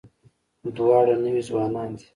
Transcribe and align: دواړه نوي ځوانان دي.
دواړه 0.75 1.13
نوي 1.23 1.41
ځوانان 1.49 1.89
دي. 1.97 2.05